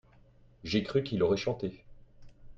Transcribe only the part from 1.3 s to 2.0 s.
chanté.